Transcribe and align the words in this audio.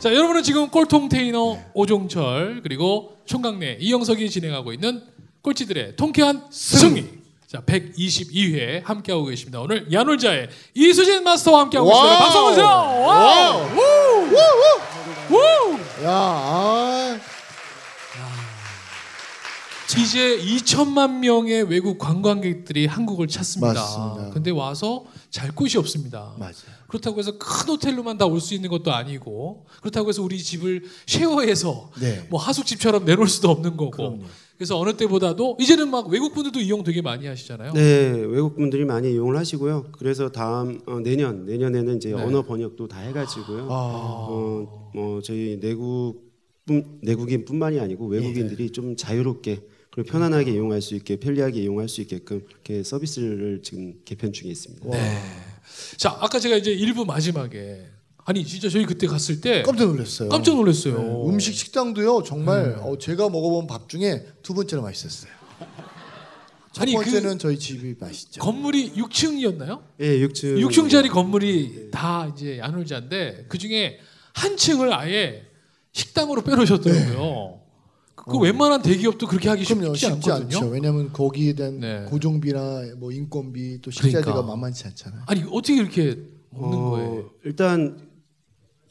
자, 0.00 0.14
여러분은 0.14 0.42
지금 0.42 0.70
꼴통 0.70 1.10
테이너 1.10 1.58
오종철 1.74 2.60
그리고 2.62 3.18
총각네 3.26 3.76
이영석이 3.80 4.30
진행하고 4.30 4.72
있는 4.72 5.02
꼴찌들의 5.42 5.96
통쾌한 5.96 6.46
승리. 6.50 7.06
자, 7.46 7.60
122회 7.60 8.82
함께하고 8.82 9.26
계십니다. 9.26 9.60
오늘 9.60 9.92
야놀자의 9.92 10.48
이수진 10.74 11.22
마스터와 11.22 11.60
함께하고 11.60 11.90
있습니다. 11.90 12.18
박수 12.18 12.38
한번 12.38 12.54
주세요. 12.54 12.66
wow! 12.66 13.60
우! 13.76 15.36
우! 15.36 16.04
야, 16.04 16.10
아, 16.10 17.20
이제 19.98 20.38
2천만 20.38 21.20
명의 21.20 21.62
외국 21.62 21.98
관광객들이 21.98 22.86
한국을 22.86 23.26
찾습니다. 23.28 23.72
맞습니다. 23.72 24.30
근데 24.30 24.50
와서 24.50 25.04
잘 25.30 25.52
곳이 25.54 25.78
없습니다. 25.78 26.34
맞아요. 26.38 26.52
그렇다고 26.88 27.18
해서 27.18 27.38
큰 27.38 27.68
호텔로만 27.72 28.18
다 28.18 28.26
올 28.26 28.40
수 28.40 28.54
있는 28.54 28.68
것도 28.68 28.92
아니고 28.92 29.64
그렇다고 29.80 30.08
해서 30.08 30.22
우리 30.22 30.38
집을 30.38 30.84
쉐어해서 31.06 31.90
네. 32.00 32.26
뭐 32.30 32.38
하숙집처럼 32.40 33.04
내놓을 33.04 33.26
수도 33.28 33.48
없는 33.50 33.76
거고 33.76 33.90
그럼요. 33.90 34.22
그래서 34.56 34.78
어느 34.78 34.94
때보다도 34.94 35.56
이제는 35.58 35.90
막 35.90 36.08
외국 36.08 36.34
분들도 36.34 36.60
이용 36.60 36.82
되게 36.84 37.00
많이 37.00 37.26
하시잖아요. 37.26 37.72
네, 37.72 37.80
외국 38.28 38.56
분들이 38.56 38.84
많이 38.84 39.10
이용을 39.12 39.36
하시고요. 39.38 39.86
그래서 39.92 40.30
다음 40.30 40.80
어, 40.86 41.00
내년 41.00 41.46
내년에는 41.46 41.96
이제 41.96 42.10
네. 42.10 42.14
언어 42.22 42.42
번역도 42.42 42.86
다 42.88 42.98
해가지고요. 43.00 43.62
아, 43.70 44.26
어, 44.28 44.90
뭐 44.94 45.22
저희 45.22 45.58
내국 45.60 46.28
내국인뿐만이 47.02 47.80
아니고 47.80 48.06
외국인들이 48.06 48.70
좀 48.70 48.94
자유롭게 48.96 49.60
그리고 49.90 50.10
편안하게 50.10 50.52
이용할 50.52 50.80
수 50.80 50.94
있게 50.94 51.16
편리하게 51.16 51.62
이용할 51.62 51.88
수 51.88 52.00
있게끔 52.00 52.44
그렇게 52.46 52.82
서비스를 52.82 53.60
지금 53.62 53.94
개편 54.04 54.32
중에 54.32 54.50
있습니다. 54.50 54.88
와, 54.88 54.96
자 55.96 56.16
아까 56.20 56.38
제가 56.38 56.56
이제 56.56 56.70
일부 56.70 57.04
마지막에 57.04 57.86
아니 58.24 58.44
진짜 58.44 58.68
저희 58.68 58.84
그때 58.86 59.06
갔을 59.08 59.40
때 59.40 59.62
깜짝 59.62 59.86
놀랐어요. 59.86 60.28
깜짝 60.28 60.54
놀랐어요. 60.54 61.02
네, 61.02 61.28
음식 61.28 61.54
식당도요 61.54 62.22
정말 62.22 62.76
어, 62.80 62.96
제가 62.98 63.28
먹어본 63.28 63.66
밥 63.66 63.88
중에 63.88 64.26
두 64.42 64.54
번째로 64.54 64.82
맛있었어요. 64.82 65.32
첫 66.72 66.82
아니, 66.82 66.92
번째는 66.92 67.40
저희 67.40 67.58
집이 67.58 67.96
맛있죠. 67.98 68.40
건물이 68.40 68.92
6층이었나요? 68.92 69.82
예, 69.98 70.20
6층 70.20 70.64
6층짜리 70.68 71.10
건물이 71.10 71.90
다 71.90 72.32
이제 72.32 72.58
야놀자인데 72.58 73.46
그 73.48 73.58
중에 73.58 73.98
한 74.34 74.56
층을 74.56 74.92
아예 74.92 75.42
식당으로 75.92 76.42
빼놓으셨더라고요. 76.42 77.60
그 78.28 78.38
웬만한 78.38 78.82
대기업도 78.82 79.26
그렇게 79.26 79.48
하기 79.48 79.64
네. 79.64 79.74
그럼요 79.74 79.94
쉽지, 79.94 80.14
쉽지 80.14 80.30
않거든요. 80.30 80.58
않죠. 80.58 80.68
왜냐하면 80.70 81.12
거기에 81.12 81.52
대한 81.54 81.80
네. 81.80 82.04
고정비나 82.08 82.94
뭐 82.98 83.12
인건비 83.12 83.80
또 83.82 83.90
식자재가 83.90 84.20
그러니까. 84.22 84.46
만만치 84.46 84.86
않잖아요. 84.88 85.22
아니 85.26 85.42
어떻게 85.50 85.76
이렇게 85.76 86.18
먹는 86.50 86.78
어, 86.78 86.90
거예요? 86.90 87.30
일단 87.44 88.08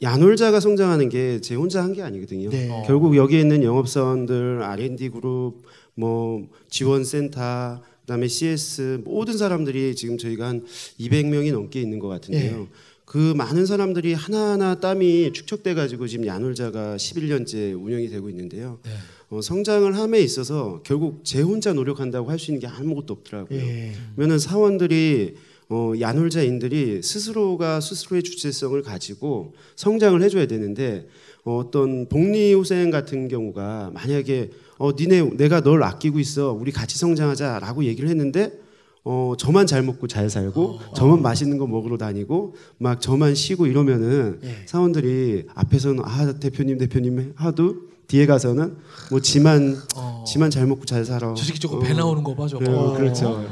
야놀자가 0.02 0.60
성장하는 0.60 1.08
게 1.10 1.40
제 1.40 1.54
혼자 1.54 1.82
한 1.82 1.92
게 1.92 2.02
아니거든요. 2.02 2.48
네. 2.50 2.68
어. 2.70 2.82
결국 2.86 3.16
여기에 3.16 3.40
있는 3.40 3.62
영업사원들, 3.62 4.62
R&D 4.62 5.10
그룹, 5.10 5.62
뭐 5.94 6.48
지원센터, 6.70 7.82
그다음에 8.02 8.26
CS 8.28 9.02
모든 9.04 9.36
사람들이 9.36 9.94
지금 9.94 10.18
저희가 10.18 10.48
한 10.48 10.64
200명이 10.98 11.52
넘게 11.52 11.80
있는 11.80 11.98
것 11.98 12.08
같은데요. 12.08 12.58
네. 12.60 12.66
그 13.04 13.34
많은 13.36 13.66
사람들이 13.66 14.14
하나하나 14.14 14.76
땀이 14.80 15.32
축적돼 15.32 15.74
가지고 15.74 16.06
지금 16.06 16.26
야놀자가 16.26 16.96
11년째 16.96 17.74
운영이 17.80 18.08
되고 18.08 18.30
있는데요. 18.30 18.78
네. 18.84 18.90
어, 19.30 19.40
성장을 19.40 19.96
함에 19.96 20.20
있어서 20.20 20.80
결국 20.84 21.20
제 21.24 21.40
혼자 21.40 21.72
노력한다고 21.72 22.30
할 22.30 22.38
수 22.38 22.50
있는 22.50 22.60
게 22.60 22.66
아무것도 22.66 23.14
없더라고요. 23.14 23.58
예. 23.60 23.92
그러면은 24.16 24.38
사원들이 24.38 25.34
어, 25.68 25.92
야놀자인들이 26.00 27.00
스스로가 27.02 27.80
스스로의 27.80 28.24
주체성을 28.24 28.80
가지고 28.82 29.52
성장을 29.76 30.20
해줘야 30.20 30.46
되는데 30.46 31.06
어, 31.44 31.58
어떤 31.58 32.08
복리후생 32.08 32.90
같은 32.90 33.28
경우가 33.28 33.92
만약에 33.94 34.50
어, 34.78 34.90
니네 34.98 35.36
내가 35.36 35.60
널 35.60 35.82
아끼고 35.84 36.18
있어 36.18 36.52
우리 36.52 36.72
같이 36.72 36.98
성장하자라고 36.98 37.84
얘기를 37.84 38.08
했는데 38.08 38.58
어, 39.04 39.34
저만 39.38 39.66
잘 39.68 39.82
먹고 39.84 40.08
잘 40.08 40.28
살고 40.28 40.80
저만 40.96 41.22
맛있는 41.22 41.56
거 41.56 41.66
먹으러 41.68 41.96
다니고 41.98 42.54
막 42.78 43.00
저만 43.00 43.36
쉬고 43.36 43.66
이러면은 43.68 44.40
예. 44.42 44.66
사원들이 44.66 45.44
앞에서는 45.54 46.02
아 46.04 46.32
대표님 46.40 46.78
대표님 46.78 47.32
하도 47.36 47.89
뒤에 48.10 48.26
가서는 48.26 48.76
뭐 49.10 49.20
지만 49.20 49.80
어. 49.94 50.24
지만 50.26 50.50
잘 50.50 50.66
먹고 50.66 50.84
잘 50.84 51.04
살아 51.04 51.32
저 51.34 51.44
새끼 51.44 51.60
저거 51.60 51.76
어, 51.76 51.78
배 51.80 51.92
나오는 51.94 52.22
거 52.24 52.34
봐 52.34 52.48
저거. 52.48 52.64
어, 52.68 52.96
그렇죠. 52.96 53.46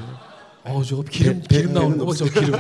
어 0.65 0.83
저거 0.83 1.03
기름 1.09 1.41
배- 1.49 1.59
기름 1.59 1.73
나오는 1.73 1.93
배는 1.97 2.05
거 2.05 2.11
봐 2.11 2.15
저 2.17 2.25
기름. 2.25 2.53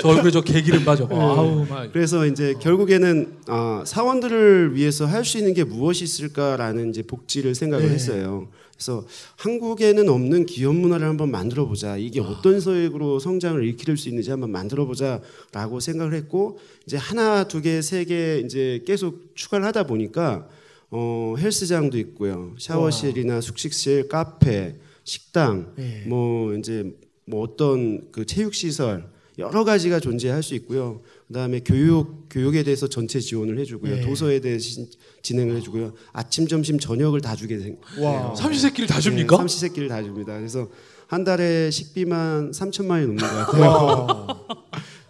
저 0.00 0.08
얼굴에 0.08 0.30
저 0.30 0.40
개기름 0.42 0.84
봐 0.84 0.94
저거. 0.94 1.20
아우 1.20 1.66
막. 1.68 1.92
그래서 1.92 2.24
이제 2.24 2.54
결국에는 2.60 3.38
아, 3.48 3.82
사원들을 3.84 4.76
위해서 4.76 5.06
할 5.06 5.24
수 5.24 5.38
있는 5.38 5.52
게 5.52 5.64
무엇이 5.64 6.04
있을까라는 6.04 6.90
이제 6.90 7.02
복지를 7.02 7.56
생각을 7.56 7.88
네. 7.88 7.94
했어요. 7.94 8.46
그래서 8.74 9.04
한국에는 9.36 10.08
없는 10.08 10.46
기업 10.46 10.74
문화를 10.76 11.06
한번 11.08 11.30
만들어 11.32 11.66
보자. 11.66 11.96
이게 11.96 12.20
어떤 12.20 12.60
서액으로 12.60 13.18
성장을 13.18 13.62
일으킬 13.64 13.96
수 13.96 14.08
있는지 14.08 14.30
한번 14.30 14.52
만들어 14.52 14.86
보자라고 14.86 15.80
생각을 15.80 16.14
했고 16.14 16.58
이제 16.86 16.96
하나, 16.96 17.44
두 17.44 17.60
개, 17.60 17.82
세 17.82 18.04
개 18.04 18.38
이제 18.38 18.82
계속 18.86 19.32
추가를 19.34 19.66
하다 19.66 19.82
보니까 19.88 20.46
어, 20.90 21.34
헬스장도 21.38 21.98
있고요. 21.98 22.54
샤워실이나 22.58 23.40
숙식실, 23.40 24.08
카페, 24.08 24.76
식당, 25.04 25.72
예. 25.78 26.02
뭐 26.06 26.54
이제 26.54 26.92
뭐 27.26 27.42
어떤 27.42 28.10
그 28.10 28.26
체육 28.26 28.54
시설 28.54 29.08
여러 29.38 29.64
가지가 29.64 30.00
존재할 30.00 30.42
수 30.42 30.54
있고요. 30.56 31.00
그다음에 31.28 31.60
교육 31.60 32.26
교육에 32.28 32.62
대해서 32.64 32.88
전체 32.88 33.20
지원을 33.20 33.58
해주고요. 33.60 33.96
네. 33.96 34.00
도서에 34.02 34.40
대해 34.40 34.58
시- 34.58 34.90
진행을 35.22 35.56
해주고요. 35.56 35.94
아침, 36.12 36.46
점심, 36.48 36.78
저녁을 36.78 37.20
다 37.20 37.36
주게 37.36 37.56
된. 37.56 37.78
와. 38.00 38.34
삼시세끼를 38.34 38.88
다 38.88 39.00
줍니까? 39.00 39.36
네, 39.36 39.38
삼시세끼를 39.38 39.88
다 39.88 40.02
줍니다. 40.02 40.36
그래서 40.36 40.68
한 41.06 41.24
달에 41.24 41.70
식비만 41.70 42.50
3천만 42.50 42.90
원이 42.90 43.06
넘는 43.06 43.16
것 43.16 43.26
같아요. 43.46 43.62
와. 43.62 44.44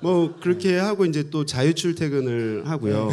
뭐 0.03 0.37
그렇게 0.41 0.77
하고 0.79 1.05
이제 1.07 1.29
또 1.31 1.45
자유 1.45 1.75
출퇴근을 1.75 2.63
하고요. 2.67 3.09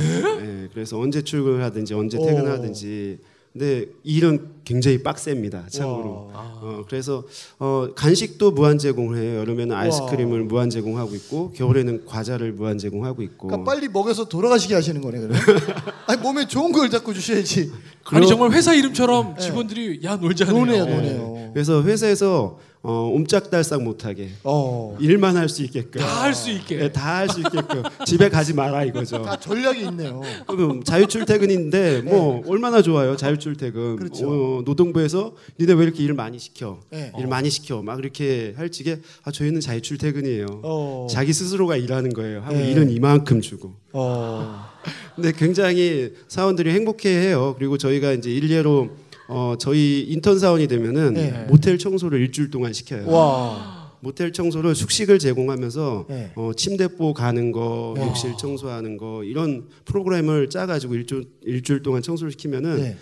예, 0.67 0.69
그래서 0.73 0.99
언제 0.99 1.21
출근을 1.21 1.63
하든지 1.63 1.93
언제 1.93 2.17
오. 2.17 2.25
퇴근하든지. 2.25 3.19
근데 3.53 3.87
일은 4.03 4.51
굉장히 4.65 5.01
빡셉니다. 5.01 5.65
참고로. 5.69 6.29
와. 6.31 6.41
어, 6.61 6.85
그래서 6.87 7.23
어, 7.57 7.87
간식도 7.95 8.51
무한 8.51 8.77
제공을 8.77 9.17
해요. 9.17 9.39
여름에는 9.39 9.75
아이스크림을 9.75 10.43
무한 10.43 10.69
제공하고 10.69 11.15
있고 11.15 11.51
겨울에는 11.53 12.05
과자를 12.05 12.51
무한 12.51 12.77
제공하고 12.77 13.23
있고. 13.23 13.47
그러니까 13.47 13.71
빨리 13.71 13.87
먹여서 13.87 14.25
돌아가시게 14.25 14.75
하시는 14.75 15.01
거네 15.01 15.19
그래. 15.19 15.35
아니 16.05 16.21
몸에 16.21 16.45
좋은 16.45 16.71
걸 16.71 16.89
자꾸 16.91 17.13
주셔야지. 17.15 17.71
아니 18.05 18.27
정말 18.27 18.51
회사 18.51 18.75
이름처럼 18.75 19.37
직원들이 19.39 20.01
야 20.03 20.17
놀자 20.17 20.45
하네요. 20.47 20.59
노네요, 20.65 20.85
노네요. 20.85 21.51
그래서 21.53 21.81
회사에서 21.81 22.59
어, 22.89 23.09
옴짝달싹 23.13 23.83
못하게 23.83 24.29
어. 24.45 24.95
일만 25.01 25.35
할 25.35 25.49
수 25.49 25.61
있게끔 25.63 25.99
다 25.99 26.07
할 26.23 26.33
수 26.33 26.49
있게. 26.49 26.89
다할 26.93 27.27
수 27.27 27.41
있게끔 27.41 27.83
집에 28.05 28.29
가지 28.29 28.53
마라 28.53 28.85
이거죠. 28.85 29.23
다 29.23 29.35
전략이 29.37 29.81
있네요. 29.87 30.21
그럼 30.47 30.83
자유출퇴근인데 30.85 32.01
뭐 32.03 32.41
얼마나 32.47 32.81
좋아요 32.81 33.17
자유출퇴근. 33.17 33.89
네. 33.91 33.95
그렇죠. 33.97 34.29
어, 34.29 34.61
노동부에서 34.63 35.33
니네 35.59 35.73
왜 35.73 35.83
이렇게 35.83 36.01
일 36.03 36.13
많이 36.13 36.39
시켜? 36.39 36.79
네. 36.89 37.11
일 37.19 37.27
많이 37.27 37.49
시켜 37.49 37.81
막 37.81 37.99
이렇게 37.99 38.53
할 38.55 38.69
적에 38.71 39.01
아 39.23 39.31
저희는 39.31 39.59
자유출퇴근이에요. 39.59 40.45
어. 40.63 41.07
자기 41.09 41.33
스스로가 41.33 41.75
일하는 41.75 42.13
거예요. 42.13 42.41
하고 42.41 42.55
네. 42.55 42.71
일은 42.71 42.89
이만큼 42.89 43.41
주고. 43.41 43.73
어. 43.91 44.65
근데 45.15 45.33
굉장히 45.33 46.13
사원들이 46.29 46.71
행복해해요. 46.71 47.55
그리고 47.57 47.77
저희가 47.77 48.13
이제 48.13 48.29
일례로 48.29 48.89
어, 49.27 49.55
저희 49.59 50.01
인턴 50.09 50.39
사원이 50.39 50.67
되면은 50.67 51.13
네. 51.13 51.45
모텔 51.49 51.77
청소를 51.77 52.19
일주일 52.21 52.49
동안 52.49 52.73
시켜요. 52.73 53.07
와. 53.07 53.77
모텔 53.99 54.31
청소를 54.31 54.75
숙식을 54.75 55.19
제공하면서 55.19 56.05
네. 56.09 56.31
어, 56.35 56.51
침대보 56.55 57.13
가는 57.13 57.51
거, 57.51 57.95
와. 57.97 58.07
욕실 58.07 58.33
청소하는 58.39 58.97
거 58.97 59.23
이런 59.23 59.67
프로그램을 59.85 60.49
짜가지고 60.49 60.95
일주, 60.95 61.25
일주일 61.43 61.81
동안 61.83 62.01
청소를 62.01 62.31
시키면은 62.31 62.77
네. 62.77 62.97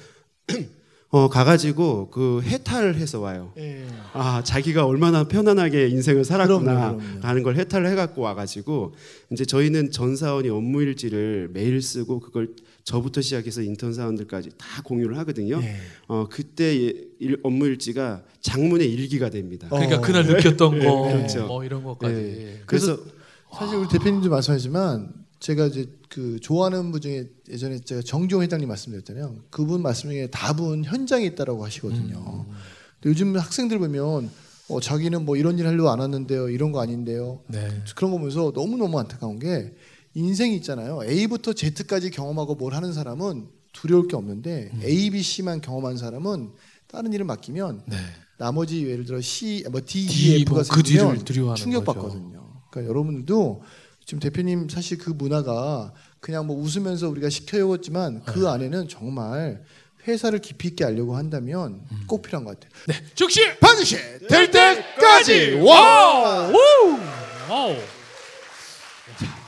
어, 1.16 1.30
가가지고 1.30 2.10
그 2.10 2.42
해탈해서 2.44 3.22
와요. 3.22 3.54
예. 3.58 3.86
아 4.12 4.44
자기가 4.44 4.86
얼마나 4.86 5.26
편안하게 5.26 5.88
인생을 5.88 6.24
그럼요. 6.24 6.46
살았구나 6.66 6.98
라는 7.22 7.42
걸 7.42 7.56
해탈을 7.56 7.88
해갖고 7.92 8.22
와가지고 8.22 8.94
이제 9.32 9.46
저희는 9.46 9.92
전 9.92 10.18
사원이 10.18 10.50
업무 10.50 10.82
일지를 10.82 11.52
매일 11.54 11.82
쓰고 11.82 12.20
그걸 12.20 12.50
저부터 12.84 13.22
시작해서 13.22 13.62
인턴 13.62 13.94
사원들까지 13.94 14.50
다 14.58 14.82
공유를 14.84 15.18
하거든요. 15.20 15.62
예. 15.64 15.78
어 16.10 16.28
그때 16.30 16.76
일- 16.76 17.40
업무 17.44 17.66
일지가 17.66 18.24
장문의 18.42 18.92
일기가 18.92 19.30
됩니다. 19.30 19.70
그러니까 19.70 20.00
어. 20.00 20.02
그날 20.02 20.26
느꼈던 20.26 20.80
거, 20.80 21.04
그렇죠. 21.14 21.48
뭐 21.48 21.64
이런 21.64 21.82
것까지. 21.86 22.14
네. 22.14 22.62
그래서 22.66 22.98
사실 23.58 23.78
우리 23.78 23.88
대표님도 23.88 24.30
말씀하지만 24.30 25.14
제가 25.46 25.68
이제 25.68 25.88
그 26.10 26.40
좋아하는 26.42 26.92
분 26.92 27.02
중에 27.02 27.30
예전에 27.48 27.78
제가 27.78 28.02
정종 28.02 28.42
회장님 28.42 28.68
말씀드렸잖아요. 28.68 29.44
그분 29.52 29.84
말씀 29.84 30.10
중에 30.10 30.26
답은 30.32 30.86
현장에 30.86 31.24
있다라고 31.28 31.64
하시거든요. 31.64 32.48
근데 32.96 33.10
요즘 33.10 33.38
학생들 33.38 33.78
보면 33.78 34.32
어, 34.70 34.80
자기는 34.80 35.24
뭐 35.24 35.38
이런 35.38 35.60
일 35.60 35.68
하려고 35.68 35.92
안 35.92 36.00
왔는데요, 36.00 36.50
이런 36.50 36.72
거 36.72 36.82
아닌데요. 36.82 37.42
네. 37.46 37.60
그런 37.96 38.10
거 38.10 38.18
보면서 38.18 38.54
너무 38.54 38.76
너무 38.78 38.98
안타까운 38.98 39.38
게 39.38 39.76
인생이 40.16 40.56
있잖아요. 40.56 41.02
A부터 41.04 41.54
Z까지 41.54 42.10
경험하고 42.10 42.56
뭘 42.56 42.74
하는 42.74 42.92
사람은 42.92 43.48
두려울 43.72 44.08
게 44.08 44.16
없는데 44.16 44.72
A, 44.84 45.12
B, 45.12 45.22
C만 45.22 45.62
경험한 45.62 45.98
사람은 45.98 46.54
다른 46.88 47.14
일을 47.14 47.24
맡기면 47.24 47.84
네. 47.86 47.98
나머지 48.40 48.84
예를 48.84 49.06
들어 49.06 49.22
C, 49.22 49.64
뭐 49.70 49.80
D, 49.86 50.08
E, 50.08 50.42
F가 50.42 50.54
뭐그 50.56 50.64
생기면 50.64 51.24
두려워하는 51.24 51.56
충격받거든요. 51.62 52.46
그러니까 52.72 52.90
여러분들도 52.90 53.62
지금 54.06 54.20
대표님 54.20 54.70
사실 54.70 54.98
그 55.00 55.10
문화가 55.10 55.92
그냥 56.20 56.46
뭐 56.46 56.56
웃으면서 56.56 57.10
우리가 57.10 57.30
시켜먹었지만 57.30 58.24
그 58.24 58.40
네. 58.40 58.48
안에는 58.48 58.88
정말 58.88 59.64
회사를 60.08 60.40
깊이 60.40 60.68
있게 60.70 60.86
알려고 60.86 61.18
한다면 61.18 61.86
음. 61.92 62.04
꼭 62.08 62.22
필요한 62.22 62.46
것 62.46 62.60
같아요. 62.60 62.72
네. 62.88 62.94
즉시 63.16 63.42
반드시 63.60 63.98
될 64.30 64.52
때까지! 64.52 65.54
우! 65.54 65.66
wow! 65.66 66.54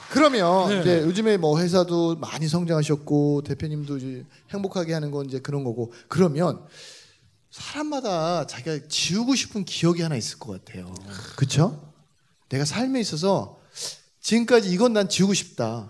그러면 0.10 0.70
네. 0.70 0.80
이제 0.82 1.02
요즘에 1.02 1.38
뭐 1.38 1.60
회사도 1.60 2.16
많이 2.16 2.48
성장하셨고 2.48 3.44
대표님도 3.44 3.98
이제 3.98 4.26
행복하게 4.52 4.94
하는 4.94 5.12
건 5.12 5.28
이제 5.28 5.40
그런 5.40 5.64
거고 5.64 5.94
그러면 6.08 6.66
사람마다 7.52 8.48
자기가 8.48 8.88
지우고 8.88 9.36
싶은 9.36 9.66
기억이 9.66 10.02
하나 10.02 10.16
있을 10.16 10.40
것 10.40 10.66
같아요. 10.66 10.94
그렇죠? 11.36 11.94
내가 12.50 12.66
삶에 12.66 13.00
있어서 13.00 13.57
지금까지 14.28 14.70
이건 14.72 14.92
난 14.92 15.08
지우고 15.08 15.34
싶다. 15.34 15.90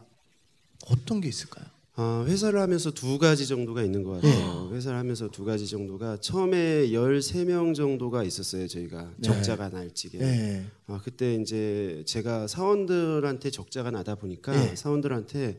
어떤 0.86 1.22
게 1.22 1.28
있을까요? 1.28 1.66
아, 1.95 2.24
회사를 2.28 2.62
하면서 2.62 2.92
두 2.92 3.18
가지 3.18 3.48
정도가 3.48 3.81
있는 3.81 4.04
것 4.04 4.22
같아요. 4.22 4.69
회사를 4.74 5.00
하면서 5.00 5.28
두 5.28 5.44
가지 5.44 5.66
정도가 5.68 6.18
처음에 6.22 6.89
13명 6.89 7.74
정도가 7.74 8.24
있었어요, 8.24 8.68
저희가. 8.68 9.12
적자가 9.24 9.69
날지게. 9.69 10.19
네. 10.19 10.66
아, 10.86 11.01
그때 11.04 11.34
이제 11.34 12.04
제가 12.06 12.45
사원들한테 12.45 13.50
적자가 13.50 13.89
나다 13.89 14.13
보니까 14.13 14.51
네. 14.51 14.75
사원들한테 14.75 15.57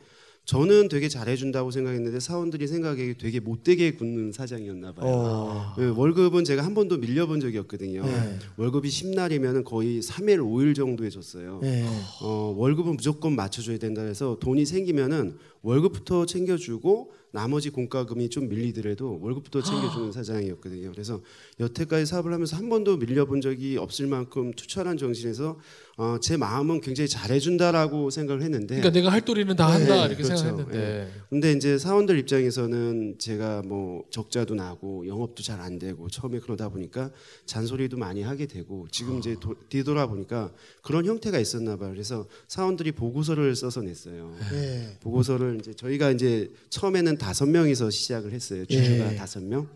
저는 0.49 0.89
되게 0.89 1.11
잘해준다고 1.11 1.71
생각했는데 1.71 2.21
사원들이 2.21 2.69
생각하기에 2.69 3.15
되게 3.19 3.39
못되게 3.39 3.93
굽는 3.93 4.33
사장이었나 4.33 4.93
봐요. 4.93 5.07
어. 5.07 5.75
네, 5.77 5.85
월급은 5.85 6.45
제가 6.45 6.65
한 6.65 6.73
번도 6.73 6.97
밀려본 6.97 7.41
적이 7.41 7.59
없거든요. 7.59 8.03
네. 8.03 8.39
월급이 8.57 8.89
10날이면 8.89 9.65
거의 9.65 10.01
3일, 10.01 10.39
5일 10.39 10.75
정도 10.75 11.05
해줬어요. 11.05 11.59
네. 11.61 11.87
어, 12.23 12.55
월급은 12.57 12.97
무조건 12.97 13.37
맞춰줘야 13.37 13.77
된다 13.77 14.01
해서 14.01 14.39
돈이 14.41 14.65
생기면은 14.65 15.37
월급부터 15.61 16.25
챙겨주고 16.25 17.13
나머지 17.31 17.69
공과금이 17.69 18.31
좀 18.31 18.49
밀리더라도 18.49 19.19
월급부터 19.21 19.63
챙겨주는 19.63 20.13
사장이었거든요. 20.13 20.93
그래서 20.93 21.21
여태까지 21.61 22.07
사업을 22.07 22.33
하면서 22.33 22.57
한 22.57 22.71
번도 22.71 22.97
밀려본 22.97 23.43
적이 23.43 23.77
없을 23.77 24.07
만큼 24.07 24.53
투철한 24.55 24.97
정신에서 24.97 25.59
어, 26.01 26.17
제 26.21 26.37
마음은 26.37 26.81
굉장히 26.81 27.09
잘해준다라고 27.09 28.11
생각을 28.11 28.41
했는데 28.43 28.77
그러니까 28.77 28.91
내가 28.91 29.11
할 29.11 29.21
도리는 29.21 29.55
다 29.57 29.67
한다 29.67 29.95
네, 29.97 30.07
이렇게 30.07 30.23
그렇죠. 30.23 30.37
생각했는데 30.37 31.11
근데 31.29 31.53
이제 31.53 31.77
사원들 31.77 32.19
입장에서는 32.21 33.17
제가 33.19 33.63
뭐 33.67 34.05
적자도 34.11 34.55
나고 34.55 35.07
영업도 35.07 35.43
잘 35.43 35.59
안 35.59 35.77
되고 35.81 36.09
처음에 36.09 36.39
그러다 36.39 36.69
보니까 36.69 37.11
잔소리도 37.47 37.97
많이 37.97 38.23
하게 38.23 38.47
되고 38.47 38.87
지금 38.93 39.19
이제 39.19 39.35
도, 39.41 39.57
뒤돌아 39.69 40.07
보니까 40.07 40.53
그런 40.83 41.05
형태가 41.05 41.41
있었나 41.41 41.77
봐요. 41.77 41.91
그래서 41.91 42.27
사원들이 42.47 42.93
보고서를 42.93 43.57
써서 43.57 43.83
냈어요. 43.83 44.37
네. 44.53 44.97
보고서를 45.01 45.57
이제 45.59 45.75
저희가 45.75 46.13
이제 46.13 46.49
처음에는 46.71 47.19
다섯 47.19 47.47
명이서 47.47 47.91
시작을 47.91 48.33
했어요. 48.33 48.65
주주가 48.67 49.13
예. 49.13 49.17
다섯 49.17 49.43
명. 49.43 49.67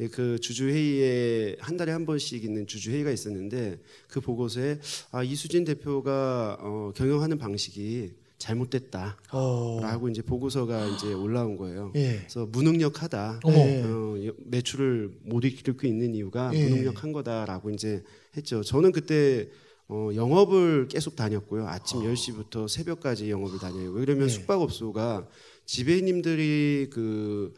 예, 0.00 0.06
그 0.08 0.38
주주 0.38 0.68
회의에 0.68 1.56
한 1.58 1.76
달에 1.76 1.90
한 1.92 2.06
번씩 2.06 2.44
있는 2.44 2.66
주주 2.66 2.92
회의가 2.92 3.10
있었는데 3.10 3.80
그 4.08 4.20
보고서에 4.20 4.78
아, 5.10 5.24
이수진 5.24 5.64
대표가 5.64 6.56
어, 6.60 6.92
경영하는 6.94 7.36
방식이 7.38 8.12
잘못됐다. 8.38 9.16
어. 9.32 9.80
라고 9.82 10.08
이제 10.08 10.22
보고서가 10.22 10.86
이제 10.86 11.12
올라온 11.12 11.56
거예요. 11.56 11.92
예. 11.96 12.18
그래서 12.18 12.46
무능력하다. 12.46 13.40
어머. 13.42 13.56
네. 13.56 13.82
어, 13.82 14.26
여- 14.26 14.32
매출을 14.46 15.10
못 15.24 15.44
일으키고 15.44 15.84
있는 15.88 16.14
이유가 16.14 16.52
예. 16.54 16.68
무능력한 16.68 17.10
거다라고 17.12 17.70
이제 17.70 18.04
했죠. 18.36 18.62
저는 18.62 18.92
그때 18.92 19.48
어, 19.88 20.10
영업을 20.14 20.86
계속 20.86 21.16
다녔고요. 21.16 21.66
아침 21.66 22.00
10시부터 22.00 22.68
새벽까지 22.68 23.28
영업을 23.30 23.58
다녀요. 23.58 23.90
왜냐면 23.90 24.26
예. 24.26 24.28
숙박업소가 24.28 25.26
지배인님들이 25.64 26.88
그 26.92 27.52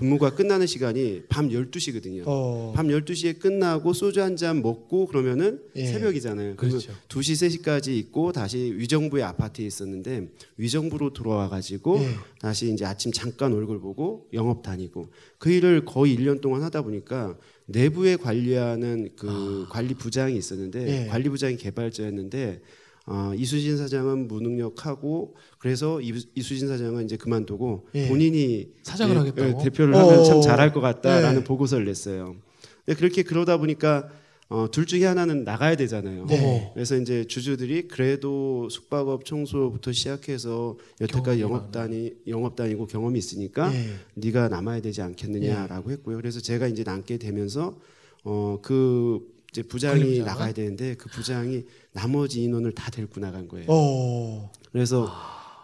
근무가 0.00 0.30
끝나는 0.34 0.66
시간이 0.66 1.24
밤 1.28 1.50
12시거든요. 1.50 2.22
어. 2.26 2.72
밤 2.74 2.88
12시에 2.88 3.38
끝나고 3.38 3.92
소주 3.92 4.22
한 4.22 4.36
잔 4.36 4.62
먹고 4.62 5.06
그러면은 5.06 5.60
예. 5.76 5.84
새벽이잖아요. 5.84 6.54
그러면 6.56 6.80
그렇죠. 6.80 6.92
2시, 7.08 7.60
3시까지 7.62 7.88
있고 7.98 8.32
다시 8.32 8.72
위정부의 8.76 9.22
아파트에 9.24 9.66
있었는데 9.66 10.28
위정부로 10.56 11.12
들어와 11.12 11.50
가지고 11.50 11.98
예. 12.00 12.08
다시 12.40 12.72
이제 12.72 12.86
아침 12.86 13.12
잠깐 13.12 13.52
얼굴 13.52 13.78
보고 13.80 14.28
영업 14.32 14.62
다니고 14.62 15.08
그 15.38 15.50
일을 15.50 15.84
거의 15.84 16.16
1년 16.16 16.40
동안 16.40 16.62
하다 16.62 16.80
보니까 16.82 17.36
내부에 17.66 18.16
관리하는 18.16 19.10
그 19.16 19.66
관리 19.68 19.92
부장이 19.94 20.36
있었는데 20.38 20.80
아. 20.80 21.04
예. 21.04 21.06
관리 21.08 21.28
부장이 21.28 21.56
개발자였는데 21.58 22.62
어, 23.06 23.32
이수진 23.36 23.76
사장은 23.76 24.28
무능력하고 24.28 25.34
그래서 25.58 26.00
이, 26.00 26.12
이수진 26.34 26.68
사장은 26.68 27.04
이제 27.04 27.16
그만두고 27.16 27.88
예. 27.94 28.08
본인이 28.08 28.68
사장을 28.82 29.14
예, 29.14 29.18
하겠다고? 29.18 29.60
예, 29.60 29.64
대표를 29.64 29.94
하면 29.96 30.18
어. 30.20 30.24
참 30.24 30.40
잘할 30.40 30.72
것 30.72 30.80
같다라는 30.80 31.40
네. 31.40 31.44
보고서를 31.44 31.86
냈어요. 31.86 32.36
근데 32.84 32.98
그렇게 32.98 33.22
그러다 33.22 33.56
보니까 33.56 34.08
어, 34.48 34.68
둘 34.68 34.84
중에 34.84 35.04
하나는 35.04 35.44
나가야 35.44 35.76
되잖아요. 35.76 36.26
네. 36.26 36.70
그래서 36.74 36.96
이제 36.96 37.24
주주들이 37.24 37.86
그래도 37.86 38.68
숙박업 38.68 39.24
청소부터 39.24 39.92
시작해서 39.92 40.76
여태까지 41.00 41.38
경험이 41.38 41.40
영업 41.40 41.72
다니 41.72 42.12
영업 42.26 42.56
다니고 42.56 42.86
경험이 42.86 43.18
있으니까 43.20 43.72
예. 43.72 43.94
네가 44.14 44.48
남아야 44.48 44.80
되지 44.82 45.02
않겠느냐라고 45.02 45.92
했고요. 45.92 46.16
그래서 46.16 46.40
제가 46.40 46.66
이제 46.66 46.82
남게 46.84 47.18
되면서 47.18 47.78
어 48.24 48.58
그 48.62 49.39
이제 49.50 49.62
부장이 49.62 50.00
관리부장은? 50.00 50.26
나가야 50.26 50.52
되는데 50.52 50.94
그 50.94 51.08
부장이 51.08 51.64
나머지 51.92 52.42
인원을 52.42 52.72
다 52.72 52.90
데리고 52.90 53.20
나간 53.20 53.48
거예요. 53.48 53.66
어. 53.68 54.50
그래서 54.72 55.08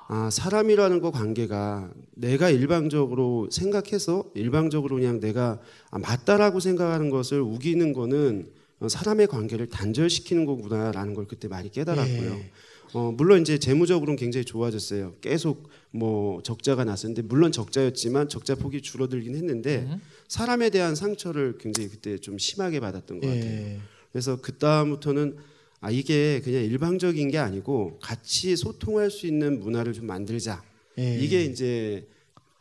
아, 0.09 0.29
사람이라는 0.31 1.01
거 1.01 1.11
관계가 1.11 1.91
내가 2.15 2.51
일방적으로 2.51 3.49
생각해서 3.51 4.25
일방적으로 4.35 4.97
그냥 4.97 5.21
내가 5.21 5.61
아, 5.91 5.99
맞다라고 5.99 6.61
생각하는 6.61 7.11
것을 7.11 7.41
우기는 7.41 7.93
거는 7.93 8.51
어, 8.81 8.89
사람의 8.89 9.27
관계를 9.29 9.69
단절시키는 9.69 10.45
거구나라는 10.45 11.15
걸 11.15 11.27
그때 11.27 11.49
많이 11.49 11.71
깨달았고요. 11.71 12.31
예. 12.31 12.51
어, 12.93 13.13
물론 13.17 13.41
이제 13.41 13.59
재무적으로는 13.59 14.17
굉장히 14.17 14.45
좋아졌어요. 14.45 15.15
계속 15.21 15.69
뭐 15.91 16.43
적자가 16.43 16.85
났었는데 16.85 17.23
물론 17.23 17.53
적자였지만 17.53 18.29
적자 18.29 18.55
폭이 18.55 18.83
줄어들긴 18.83 19.35
했는데 19.35 19.87
음. 19.91 20.01
사람에 20.29 20.71
대한 20.71 20.95
상처를 20.95 21.59
굉장히 21.59 21.89
그때 21.89 22.19
좀 22.19 22.39
심하게 22.39 22.81
받았던 22.81 23.21
것 23.21 23.27
같아요. 23.27 23.45
예. 23.45 23.81
그래서 24.13 24.41
그 24.41 24.57
다음부터는 24.57 25.37
아 25.81 25.91
이게 25.91 26.41
그냥 26.43 26.65
일방적인 26.65 27.31
게 27.31 27.39
아니고 27.39 27.99
같이 28.01 28.57
소통할 28.57 29.11
수 29.11 29.27
있는 29.27 29.61
문화를 29.61 29.93
좀 29.93 30.07
만들자. 30.07 30.63
예. 30.99 31.19
이게 31.19 31.45
이제 31.45 32.07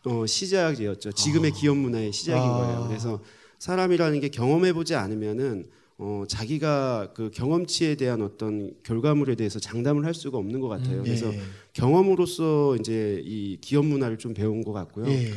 어, 0.04 0.26
시작이었죠. 0.26 1.14
지금의 1.14 1.52
기업 1.52 1.78
문화의 1.78 2.12
시작인 2.12 2.44
아. 2.44 2.58
거예요. 2.58 2.86
그래서 2.88 3.22
사람이라는 3.60 4.20
게 4.20 4.30
경험해 4.30 4.74
보지 4.74 4.96
않으면은 4.96 5.68
어, 5.98 6.24
자기가 6.28 7.14
그 7.14 7.32
경험치에 7.32 7.96
대한 7.96 8.22
어떤 8.22 8.72
결과물에 8.84 9.36
대해서 9.36 9.60
장담을 9.60 10.06
할 10.06 10.14
수가 10.14 10.38
없는 10.38 10.60
것 10.60 10.68
같아요. 10.68 10.98
음, 10.98 11.04
그래서 11.04 11.34
예. 11.34 11.40
경험으로서 11.74 12.76
이제 12.80 13.22
이 13.26 13.58
기업 13.62 13.86
문화를 13.86 14.18
좀 14.18 14.34
배운 14.34 14.64
것 14.64 14.74
같고요. 14.74 15.08
예. 15.08 15.32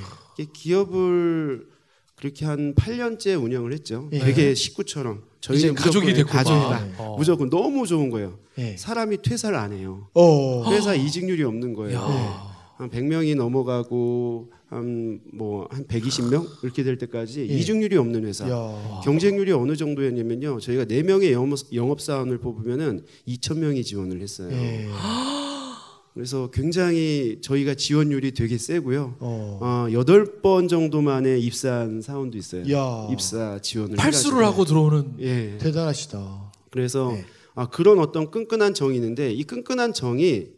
기업을 0.53 1.69
그렇게 2.17 2.45
한 2.45 2.75
8년째 2.75 3.41
운영을 3.41 3.73
했죠. 3.73 4.09
예. 4.13 4.19
되게 4.19 4.55
식구처럼 4.55 5.23
이제 5.39 5.61
저희는 5.61 5.75
가족이 5.77 6.13
됐고 6.15 6.31
가족이다. 6.31 6.69
막. 6.69 6.95
어. 6.99 7.17
무조건 7.17 7.49
너무 7.51 7.87
좋은 7.87 8.11
거예요. 8.11 8.41
예. 8.59 8.77
사람이 8.77 9.23
퇴사를 9.23 9.57
안 9.57 9.73
해요. 9.73 10.09
어. 10.15 10.69
회사 10.73 10.95
이직률이 10.95 11.45
없는 11.45 11.75
거예요. 11.75 12.58
야. 12.79 12.85
한 12.85 12.91
100명이 12.91 13.35
넘어가고 13.37 14.51
한 14.69 15.21
뭐한 15.33 15.87
120명 15.87 16.47
이렇게 16.63 16.85
될 16.85 16.97
때까지 16.99 17.41
예. 17.41 17.45
이직률이 17.45 17.97
없는 17.97 18.25
회사. 18.25 18.49
야. 18.49 19.01
경쟁률이 19.05 19.53
어느 19.53 19.77
정도였냐면요. 19.77 20.61
저희가 20.61 20.85
4명의 20.85 21.33
영업, 21.33 21.59
영업 21.73 22.01
사원을 22.01 22.39
뽑으면은 22.39 23.05
2,000명이 23.27 23.85
지원을 23.85 24.21
했어요. 24.21 24.51
예. 24.53 24.87
그래서 26.15 26.51
굉장히 26.53 27.39
저희가 27.41 27.75
지원율이 27.75 28.33
되게 28.33 28.59
세고요. 28.59 29.17
어. 29.21 29.59
어, 29.61 29.87
8번 29.91 30.69
정도 30.69 31.01
만에 31.01 31.39
입사한 31.39 32.03
사원도 32.03 32.37
있어요. 32.39 32.63
야. 32.73 33.09
입사 33.13 33.59
지원을 33.61 33.97
팔수를 33.97 34.39
해가지고. 34.39 34.53
하고 34.53 34.65
들어오는 34.65 35.15
예. 35.21 35.59
대단하시다. 35.59 36.53
그래서 36.71 37.13
네. 37.13 37.25
아, 37.55 37.69
그런 37.69 37.99
어떤 37.99 38.31
끈끈한 38.31 38.75
정이 38.75 38.97
있는데 38.97 39.33
이 39.33 39.43
끈끈한 39.45 39.93
정이 39.93 40.58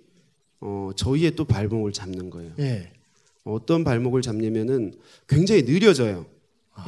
어, 0.61 0.91
저희의 0.95 1.37
또 1.37 1.45
발목을 1.45 1.93
잡는 1.93 2.31
거예요. 2.31 2.53
예. 2.59 2.91
어떤 3.45 3.85
발목을 3.85 4.23
잡냐면은 4.23 4.93
굉장히 5.27 5.63
느려져요. 5.63 6.27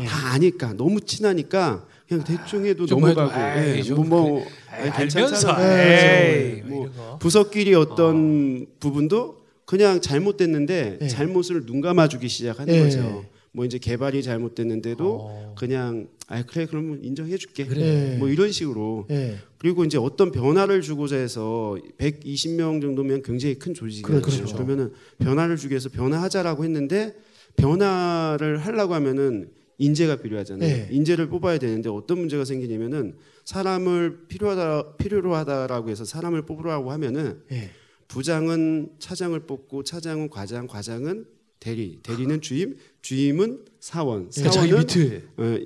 예. 0.01 0.05
다 0.05 0.33
아니까 0.33 0.73
너무 0.75 1.01
친하니까 1.01 1.87
그냥 2.09 2.25
대충 2.25 2.67
해도 2.67 2.87
좀 2.87 3.01
넘어가고 3.01 3.33
해도, 3.33 3.69
에이, 3.69 3.79
예, 3.79 3.83
좀 3.83 4.09
뭐, 4.09 4.29
뭐 4.29 4.41
에이, 4.41 4.47
아니, 4.71 4.91
알면서 4.91 5.21
괜찮잖아요. 5.21 6.53
에이, 6.53 6.63
뭐뭐 6.63 6.91
거. 6.93 7.19
부서끼리 7.19 7.75
어떤 7.75 8.67
부분도 8.81 9.43
그냥 9.65 10.01
잘못됐는데 10.01 10.99
예. 11.01 11.09
잘못을 11.09 11.65
눈 11.67 11.81
감아주기 11.81 12.29
시작하는 12.29 12.75
예. 12.75 12.81
거죠. 12.81 13.25
뭐 13.53 13.65
이제 13.65 13.79
개발이 13.79 14.23
잘못됐는데도 14.23 15.19
어. 15.21 15.55
그냥 15.59 16.09
아 16.33 16.43
그래 16.47 16.65
그러면 16.65 17.05
인정해 17.05 17.37
줄게. 17.37 17.67
그래. 17.67 18.15
예. 18.15 18.17
뭐 18.17 18.31
이런 18.31 18.51
식으로 18.51 19.07
예. 19.11 19.37
그리고 19.59 19.85
이제 19.85 19.99
어떤 19.99 20.33
변화를 20.33 20.81
주고자 20.81 21.17
해서 21.17 21.77
120명 21.99 22.81
정도면 22.81 23.23
굉장히 23.23 23.57
큰 23.57 23.75
조직이거든요. 23.75 24.23
그렇죠. 24.23 24.55
그러면은 24.55 24.93
변화를 25.19 25.59
주기 25.59 25.73
위해서 25.73 25.91
변화하자라고 25.91 26.65
했는데 26.65 27.15
변화를 27.57 28.57
하려고 28.57 28.95
하면은 28.95 29.51
인재가 29.77 30.17
필요하잖아요. 30.17 30.67
네. 30.67 30.89
인재를 30.91 31.29
뽑아야 31.29 31.59
되는데 31.59 31.91
어떤 31.91 32.21
문제가 32.21 32.47
생기냐면은 32.47 33.17
사람을 33.45 34.27
필요하다 34.29 34.97
필요로 34.97 35.35
하다라고 35.35 35.91
해서 35.91 36.07
사람을 36.07 36.47
뽑으라고 36.47 36.93
하면은 36.93 37.43
예. 37.53 37.71
부장은 38.09 38.93
차장을 38.99 39.39
뽑고 39.41 39.83
차장은 39.85 40.31
과장, 40.31 40.67
과장은 40.67 41.27
대리, 41.61 41.99
대리는 42.03 42.41
주임, 42.41 42.77
주임은 43.03 43.67
사원, 43.81 44.31
그러니까 44.31 44.53
사원은 44.53 44.79
밑에 44.79 45.23
어, 45.37 45.59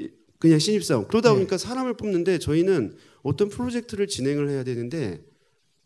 그냥 0.47 0.59
신입사원. 0.59 1.09
그러다 1.09 1.31
네. 1.31 1.35
보니까 1.37 1.59
사람을 1.59 1.95
뽑는데 1.95 2.39
저희는 2.39 2.97
어떤 3.23 3.49
프로젝트를 3.49 4.07
진행을 4.07 4.49
해야 4.49 4.65
되는데 4.65 5.25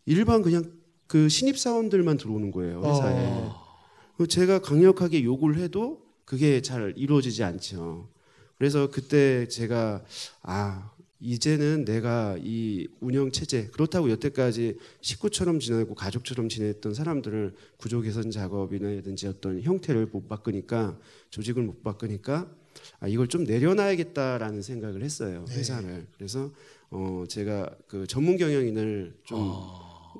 일반 0.05 0.41
그냥 0.41 0.71
그 1.07 1.29
신입사원들만 1.29 2.17
들어오는 2.17 2.51
거예요 2.51 2.81
회사에. 2.83 3.15
어. 3.17 3.61
그 4.17 4.27
제가 4.27 4.59
강력하게 4.59 5.23
요구를 5.23 5.57
해도 5.57 6.03
그게 6.25 6.61
잘 6.61 6.93
이루어지지 6.95 7.43
않죠. 7.43 8.09
그래서 8.57 8.89
그때 8.91 9.47
제가 9.47 10.03
아 10.43 10.91
이제는 11.19 11.85
내가 11.85 12.37
이 12.39 12.87
운영 12.99 13.31
체제 13.31 13.67
그렇다고 13.67 14.09
여태까지 14.11 14.77
식구처럼 15.01 15.59
지내고 15.59 15.95
가족처럼 15.95 16.49
지냈던 16.49 16.93
사람들을 16.93 17.55
구조 17.77 18.01
개선 18.01 18.31
작업이나든지 18.31 19.27
어떤 19.27 19.61
형태를 19.61 20.07
못 20.07 20.27
바꾸니까 20.27 20.97
조직을 21.31 21.63
못 21.63 21.83
바꾸니까 21.83 22.49
아 22.99 23.07
이걸 23.07 23.27
좀 23.27 23.43
내려놔야겠다라는 23.43 24.61
생각을 24.61 25.03
했어요 25.03 25.45
네. 25.47 25.55
회사를 25.55 26.05
그래서 26.17 26.51
어 26.89 27.23
제가 27.27 27.69
그 27.87 28.05
전문 28.07 28.37
경영인을 28.37 29.13
좀 29.23 29.39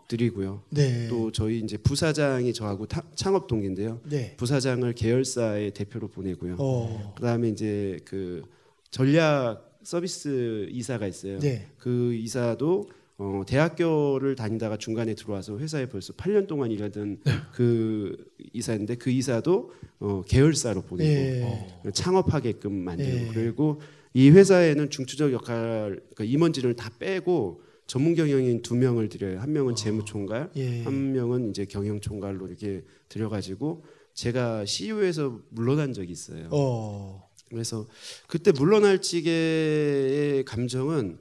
드리고요 0.08 0.64
네. 0.70 1.08
또 1.10 1.32
저희 1.32 1.60
이제 1.60 1.78
부사장이 1.78 2.54
저하고 2.54 2.86
타- 2.88 3.04
창업 3.16 3.48
동기인데요 3.48 4.00
네. 4.10 4.36
부사장을 4.38 4.92
계열사의 4.94 5.72
대표로 5.72 6.08
보내고요 6.08 6.56
어. 6.60 7.14
그다음에 7.18 7.50
이제 7.50 8.00
그 8.06 8.44
전략 8.90 9.70
서비스 9.84 10.68
이사가 10.70 11.08
있어요. 11.08 11.40
네. 11.40 11.68
그 11.80 12.14
이사도 12.14 12.88
어, 13.18 13.44
대학교를 13.46 14.36
다니다가 14.36 14.78
중간에 14.78 15.14
들어와서 15.14 15.60
회사에 15.60 15.88
벌써 15.88 16.14
8년 16.14 16.48
동안 16.48 16.72
일하던 16.72 17.20
네. 17.24 17.32
그 17.54 18.16
이사인데 18.54 18.96
그 18.96 19.12
이사도 19.12 19.72
어, 20.00 20.22
계열사로 20.28 20.82
보내고 20.82 21.10
예. 21.86 21.92
창업하게끔 21.92 22.74
만들고 22.74 23.28
예. 23.28 23.34
그리고 23.34 23.80
이 24.14 24.30
회사에는 24.30 24.90
중추적 24.90 25.32
역할 25.34 26.02
그러니까 26.14 26.24
임원진을 26.24 26.76
다 26.76 26.90
빼고 27.00 27.62
전문 27.88 28.16
경영인 28.16 28.62
두 28.62 28.76
명을 28.76 29.10
드려요. 29.10 29.40
한 29.40 29.52
명은 29.52 29.76
재무총괄, 29.76 30.52
예. 30.56 30.84
한 30.84 31.12
명은 31.12 31.50
이제 31.50 31.66
경영총괄로 31.66 32.48
이렇게 32.48 32.84
들여가지고 33.10 33.84
제가 34.14 34.66
CEO에서 34.66 35.40
물러난 35.50 35.94
적이 35.94 36.12
있어요. 36.12 36.48
어. 36.52 37.30
그래서 37.50 37.86
그때 38.28 38.52
물러날 38.52 39.02
지게의 39.02 40.46
감정은 40.46 41.18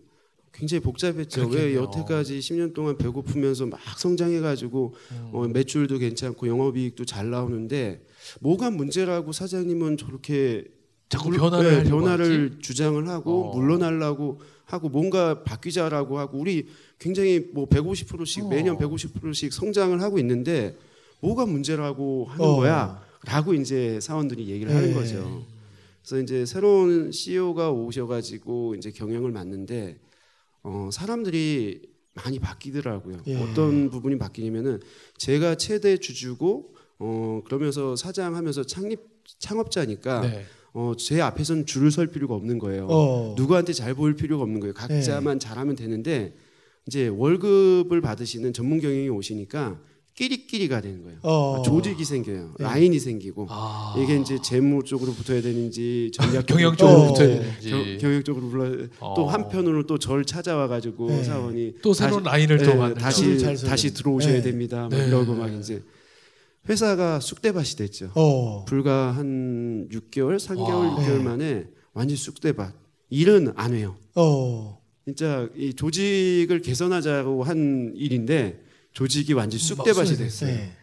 굉장히 0.61 0.81
복잡했죠. 0.83 1.41
왜 1.41 1.47
그렇겠네요. 1.49 1.83
여태까지 1.85 2.39
10년 2.39 2.75
동안 2.75 2.99
배고프면서 2.99 3.65
막 3.65 3.81
성장해가지고 3.99 4.95
음. 5.13 5.31
어, 5.33 5.49
매출도 5.49 5.97
괜찮고 5.99 6.47
영업이익도 6.47 7.07
잘 7.07 7.31
나오는데 7.31 8.05
뭐가 8.41 8.71
문제라고 8.71 9.33
사장님은 9.33 9.97
저렇게 9.97 10.65
자꾸 11.09 11.31
물- 11.31 11.39
변화를 11.39 11.83
네, 11.85 11.91
변화를 11.91 12.59
주장을 12.61 13.09
하고 13.09 13.51
어. 13.53 13.57
물러나려고 13.57 14.41
하고 14.67 14.91
뭔가 14.91 15.43
바뀌자라고 15.45 16.19
하고 16.19 16.39
우리 16.39 16.67
굉장히 16.99 17.41
뭐 17.55 17.67
150%씩 17.67 18.45
어. 18.45 18.49
매년 18.49 18.77
150%씩 18.77 19.55
성장을 19.55 19.99
하고 20.03 20.19
있는데 20.19 20.77
뭐가 21.21 21.47
문제라고 21.47 22.27
하는 22.27 22.45
어. 22.45 22.57
거야라고 22.57 23.55
이제 23.55 23.99
사원들이 24.01 24.49
얘기를 24.49 24.75
하는 24.75 24.89
네. 24.89 24.95
거죠. 24.95 25.47
그래서 26.05 26.23
이제 26.23 26.45
새로운 26.45 27.11
CEO가 27.13 27.71
오셔가지고 27.73 28.75
이제 28.75 28.91
경영을 28.91 29.33
맡는데 29.33 29.97
어, 30.63 30.91
사람들이 30.93 31.83
많이 32.15 32.39
바뀌더라고요. 32.39 33.19
예. 33.27 33.37
어떤 33.37 33.89
부분이 33.91 34.19
바뀌냐면은 34.19 34.81
제가 35.17 35.55
최대 35.55 35.97
주주고 35.97 36.75
어, 36.99 37.43
그러면서 37.45 37.97
사장하면서 37.97 38.65
창립 38.65 39.01
창업자니까 39.39 40.21
네. 40.23 40.45
어, 40.73 40.93
제 40.97 41.21
앞에서는 41.21 41.67
줄을 41.67 41.91
설 41.91 42.09
필요가 42.09 42.35
없는 42.35 42.59
거예요. 42.59 42.87
어. 42.89 43.35
누구한테 43.37 43.73
잘 43.73 43.95
보일 43.95 44.15
필요가 44.15 44.43
없는 44.43 44.61
거예요. 44.61 44.75
각자만 44.75 45.39
잘하면 45.39 45.77
되는데 45.77 46.35
이제 46.87 47.09
월급을 47.09 48.01
받으시는 48.01 48.53
전문 48.53 48.81
경영이 48.81 49.09
오시니까 49.09 49.81
끼리끼리가 50.25 50.83
되는 50.83 51.03
거예요. 51.03 51.19
어. 51.23 51.63
조직이 51.65 52.05
생겨요. 52.05 52.55
네. 52.59 52.65
라인이 52.65 52.99
생기고 52.99 53.47
아. 53.49 53.95
이게 53.99 54.17
이제 54.19 54.39
재무 54.43 54.85
쪽으로 54.85 55.13
붙어야 55.13 55.41
되는지 55.41 56.11
전략 56.13 56.45
경영 56.47 56.77
쪽으로 56.77 56.99
어. 57.01 57.07
붙어야 57.09 57.29
겨- 57.37 57.43
되는지 57.43 57.99
경영 58.01 58.23
쪽으로 58.23 58.49
불러 58.51 58.87
어. 59.01 59.15
또 59.17 59.27
한편으로 59.27 59.87
또절 59.87 60.27
찾아와 60.27 60.69
가지고 60.69 61.09
네. 61.09 61.25
사원이 61.25 61.75
또 61.83 61.95
새로운 61.95 62.23
라인을 62.23 62.59
또 62.59 62.89
네, 62.89 62.95
다시 62.95 63.39
다시. 63.67 63.95
들어오셔야 63.95 64.35
네. 64.35 64.43
됩니다. 64.43 64.89
막 64.91 64.91
네. 64.91 65.07
이러고 65.07 65.35
막 65.35 65.49
이제 65.55 65.83
회사가 66.69 67.21
쑥대밭이 67.21 67.69
됐죠. 67.79 68.11
어. 68.15 68.67
불과 68.67 69.13
한 69.13 69.89
6개월, 69.91 70.37
3개월, 70.39 70.59
와. 70.69 70.97
6개월 70.99 71.17
네. 71.17 71.23
만에 71.25 71.65
완전 71.95 72.17
쑥대밭. 72.19 72.75
일은 73.09 73.53
안 73.57 73.73
해요. 73.75 73.97
어. 74.15 74.79
진짜 75.07 75.49
이 75.57 75.73
조직을 75.73 76.61
개선하자고 76.61 77.43
한 77.43 77.93
일인데 77.97 78.63
조직이 78.93 79.33
완전 79.33 79.59
쑥대밭이 79.61 80.17
됐어요. 80.17 80.51
네. 80.55 80.77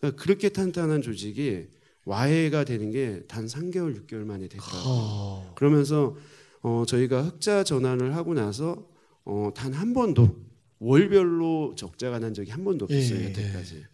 그러니까 0.00 0.22
그렇게 0.22 0.48
탄탄한 0.48 1.02
조직이 1.02 1.66
와해가 2.04 2.64
되는 2.64 2.90
게 2.90 3.22
단 3.26 3.46
3개월, 3.46 4.06
6개월 4.06 4.24
만에 4.24 4.48
됐더라고요. 4.48 4.82
어. 4.84 5.52
그러면서 5.56 6.16
어, 6.62 6.84
저희가 6.86 7.22
흑자 7.22 7.64
전환을 7.64 8.14
하고 8.16 8.34
나서 8.34 8.86
어, 9.24 9.50
단 9.54 9.72
한 9.74 9.94
번도 9.94 10.36
월별로 10.80 11.74
적자가 11.76 12.18
난 12.18 12.34
적이 12.34 12.50
한 12.50 12.64
번도 12.64 12.84
없었어요 12.86 13.20
예. 13.20 13.24
여태까지. 13.30 13.84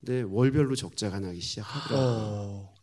근데 0.00 0.22
월별로 0.22 0.74
적자가 0.74 1.20
나기 1.20 1.40
시작하더라고요. 1.40 2.08
어. 2.08 2.74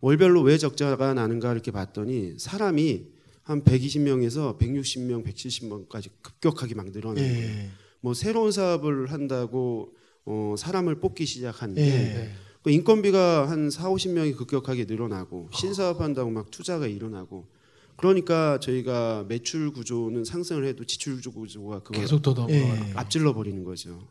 월별로 0.00 0.42
왜 0.42 0.58
적자가 0.58 1.14
나는가 1.14 1.52
이렇게 1.52 1.70
봤더니 1.70 2.34
사람이 2.38 3.06
한 3.42 3.62
120명에서 3.62 4.58
160명, 4.58 5.24
170명까지 5.24 6.10
급격하게 6.20 6.74
막 6.74 6.90
늘어나는 6.90 7.22
거예요. 7.22 7.70
예. 8.04 8.06
뭐 8.06 8.12
새로운 8.14 8.52
사업을 8.52 9.10
한다고 9.10 9.94
어, 10.26 10.54
사람을 10.58 11.00
뽑기 11.00 11.24
시작하는데 11.26 11.82
예. 11.82 12.30
그 12.62 12.70
인건비가 12.70 13.48
한 13.48 13.70
4, 13.70 13.90
50명이 13.90 14.36
급격하게 14.36 14.84
늘어나고 14.84 15.48
신사업 15.52 16.00
한다고 16.00 16.30
막 16.30 16.50
투자가 16.50 16.86
일어나고 16.86 17.46
그러니까 17.96 18.58
저희가 18.60 19.24
매출 19.28 19.70
구조는 19.72 20.24
상승을 20.24 20.64
해도 20.66 20.84
지출 20.84 21.20
구조가 21.20 21.80
그걸 21.80 22.00
계속 22.02 22.22
더 22.22 22.32
넘어가는 22.32 22.88
예. 22.88 22.92
앞질러 22.94 23.32
버리는 23.34 23.62
거죠. 23.64 24.08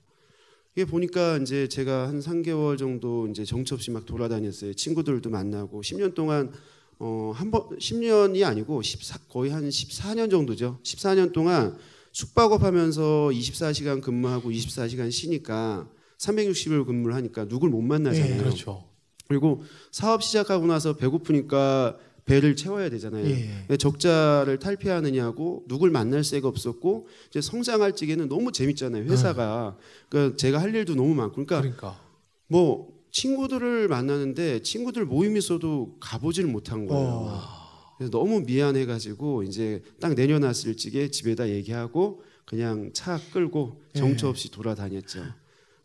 이게 0.76 0.86
보니까 0.86 1.38
이제 1.38 1.68
제가 1.68 2.08
한 2.08 2.20
3개월 2.20 2.78
정도 2.80 3.28
이제 3.28 3.46
정처 3.46 3.76
없이 3.76 3.92
막 3.92 4.06
돌아다녔어요. 4.06 4.74
친구들도 4.74 5.30
만나고 5.30 5.82
10년 5.82 6.16
동안 6.16 6.52
어 7.00 7.32
한 7.36 7.52
번 7.52 7.70
10년이 7.78 8.44
아니고 8.46 8.82
14, 8.82 9.20
거의 9.30 9.52
한 9.52 9.68
14년 9.70 10.32
정도죠. 10.32 10.80
14년 10.84 11.32
동안 11.34 11.78
숙박업 12.14 12.64
하면서 12.64 13.30
24시간 13.32 14.02
근무하고 14.02 14.52
24시간 14.52 15.12
쉬니까 15.12 15.90
360일 16.20 16.86
근무를 16.86 17.16
하니까 17.16 17.46
누굴 17.48 17.70
못 17.70 17.82
만나잖아요. 17.82 18.36
예, 18.36 18.38
그렇죠. 18.38 18.86
그리고 19.28 19.64
사업 19.92 20.24
시작하고 20.24 20.68
나서 20.68 20.94
배고프니까 20.96 21.98
배를 22.26 22.56
채워야 22.56 22.90
되잖아요. 22.90 23.26
예. 23.26 23.78
적자를 23.78 24.60
탈피하느냐고 24.60 25.64
누굴 25.68 25.90
만날 25.90 26.24
새가 26.24 26.48
없었고 26.48 27.08
이제 27.30 27.42
성장할 27.42 27.96
적에는 27.96 28.30
너무 28.30 28.52
재밌잖아요. 28.52 29.04
회사가 29.06 29.78
그러니까 30.08 30.38
제가 30.38 30.62
할 30.62 30.74
일도 30.74 30.96
너무 30.96 31.16
많고 31.16 31.46
그러니까 31.46 31.62
그러니까 31.62 32.00
뭐 32.48 32.94
친구들을 33.12 33.88
만나는데 33.88 34.62
친구들 34.62 35.06
모임 35.06 35.36
있어도 35.36 35.98
가보지를 36.00 36.50
못한 36.50 36.86
거예요. 36.86 37.08
어. 37.08 37.63
그래서 38.04 38.12
너무 38.12 38.42
미안해가지고 38.42 39.44
이제 39.44 39.82
딱 40.00 40.14
내려놨을 40.14 40.76
적에 40.78 41.10
집에다 41.10 41.50
얘기하고 41.50 42.22
그냥 42.46 42.92
차 42.94 43.20
끌고 43.32 43.82
정처 43.94 44.28
없이 44.30 44.52
돌아다녔죠. 44.52 45.24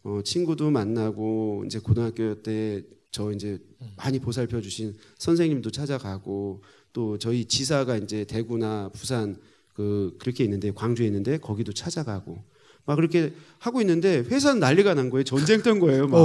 어, 0.02 0.20
친구도 0.24 0.70
만나고 0.70 1.64
이제 1.66 1.78
고등학교 1.78 2.42
때 2.42 2.82
저 3.10 3.32
이제 3.32 3.58
많이 3.96 4.18
보살펴 4.18 4.60
주신 4.60 4.94
선생님도 5.18 5.70
찾아가고 5.70 6.62
또 6.92 7.18
저희 7.18 7.44
지사가 7.44 7.96
이제 7.96 8.24
대구나 8.24 8.90
부산 8.92 9.36
그 9.74 10.14
그렇게 10.18 10.44
있는데 10.44 10.72
광주에 10.72 11.06
있는데 11.06 11.38
거기도 11.38 11.72
찾아가고 11.72 12.42
막 12.84 12.96
그렇게 12.96 13.32
하고 13.58 13.80
있는데 13.80 14.18
회사는 14.18 14.60
난리가 14.60 14.94
난 14.94 15.10
거예요. 15.10 15.24
전쟁 15.24 15.62
던 15.62 15.78
거예요. 15.78 16.06
막. 16.06 16.18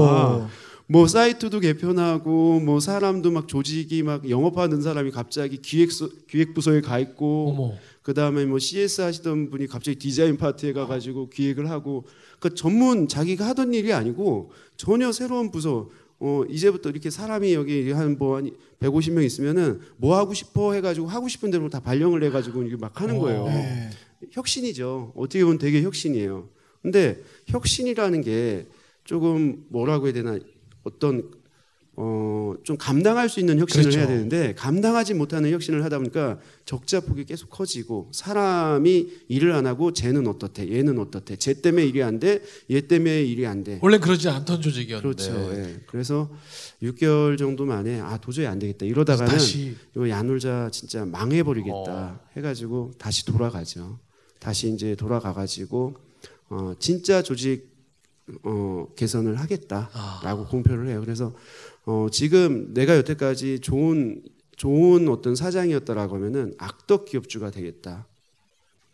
어. 0.84 0.86
뭐 0.88 1.08
사이트도 1.08 1.60
개편하고 1.60 2.60
뭐 2.60 2.80
사람도 2.80 3.32
막 3.32 3.48
조직이 3.48 4.04
막 4.04 4.30
영업하는 4.30 4.82
사람이 4.82 5.12
갑자기 5.12 5.62
기획서 5.62 6.10
기획부서에 6.28 6.82
가 6.82 7.00
있고. 7.00 7.78
그 8.04 8.14
다음에 8.14 8.46
뭐 8.46 8.60
CS 8.60 9.02
하시던 9.02 9.50
분이 9.50 9.68
갑자기 9.68 9.98
디자인 9.98 10.36
파트에 10.38 10.74
가가지고 10.74 11.30
기획을 11.30 11.70
하고 11.70 12.06
그 12.40 12.54
전문 12.54 13.08
자기가 13.08 13.48
하던 13.48 13.74
일이 13.74 13.94
아니고 13.94 14.52
전혀 14.76 15.12
새로운 15.14 15.52
부서 15.52 15.90
어 16.20 16.44
이제부터 16.50 16.90
이렇게 16.90 17.10
사람이 17.10 17.54
여기 17.54 17.92
한뭐 17.92 18.36
한 18.36 18.52
150명 18.82 19.24
있으면은 19.24 19.80
뭐 19.98 20.18
하고 20.18 20.34
싶어 20.34 20.74
해가지고 20.74 21.08
하고 21.08 21.30
싶은 21.30 21.50
대로 21.50 21.70
다 21.70 21.80
발령을 21.80 22.24
해가지고 22.26 22.64
이게 22.64 22.76
막 22.76 23.00
하는 23.02 23.20
거예요. 23.20 23.46
네. 23.46 23.90
혁신이죠. 24.32 25.14
어떻게 25.16 25.44
보면 25.44 25.58
되게 25.58 25.82
혁신이에요. 25.82 26.50
근데 26.82 27.24
혁신이라는 27.48 28.22
게 28.22 28.68
조금 29.06 29.66
뭐라고 29.70 30.08
해야 30.08 30.14
되나 30.14 30.38
어떤 30.84 31.32
어, 31.96 32.56
좀 32.64 32.76
감당할 32.76 33.30
수 33.30 33.40
있는 33.40 33.60
혁신을 33.60 33.84
그렇죠. 33.84 34.00
해야 34.00 34.08
되는데 34.08 34.56
감당하지 34.56 35.14
못하는 35.14 35.52
혁신을 35.52 35.84
하다 35.84 36.00
보니까 36.00 36.40
적자 36.66 37.00
폭이 37.02 37.24
계속 37.26 37.52
커지고 37.52 38.10
사람이 38.12 39.10
일을 39.28 39.52
안 39.52 39.68
하고 39.68 39.94
쟤는 39.94 40.26
어떻대 40.26 40.68
얘는 40.72 40.98
어떻대 40.98 41.36
쟤 41.36 41.54
때문에 41.54 41.86
일이 41.86 42.02
안 42.02 42.20
돼 42.20 42.42
얘 42.72 42.82
때문에 42.82 43.24
일이 43.24 43.46
안 43.46 43.64
돼. 43.64 43.78
원래 43.84 44.00
그러지 44.00 44.28
않던 44.28 44.62
조직이었는데 44.62 45.24
그렇죠. 45.24 45.54
예. 45.56 45.82
그래서 45.86 46.32
6개월 46.82 47.38
정도 47.38 47.64
만에 47.66 48.00
아 48.00 48.18
도저히 48.18 48.48
안 48.48 48.58
되겠다 48.58 48.88
이러다가는 48.88 49.32
다시 49.32 49.76
이거 49.96 50.10
야놀자 50.10 50.70
진짜 50.72 51.06
망해버리겠다 51.06 51.76
어. 51.92 52.20
해가지고 52.36 52.94
다시 52.98 53.24
돌아가죠. 53.24 54.00
다시 54.40 54.74
이제 54.74 54.96
돌아가가지고 54.96 55.94
어, 56.50 56.74
진짜 56.80 57.22
조직 57.22 57.72
어, 58.44 58.88
개선을 58.96 59.36
하겠다라고 59.40 60.46
공표를 60.48 60.88
해요. 60.88 61.02
그래서 61.02 61.34
어, 61.86 62.08
지금 62.12 62.74
내가 62.74 62.96
여태까지 62.98 63.60
좋은 63.60 64.22
좋은 64.56 65.10
어떤 65.10 65.36
사장이었다라고 65.36 66.16
하면은 66.16 66.54
악덕 66.58 67.06
기업주가 67.06 67.50
되겠다. 67.52 68.08